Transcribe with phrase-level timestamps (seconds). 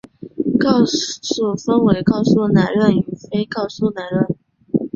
[0.59, 4.35] 告诉分为告诉乃论与非告诉乃论。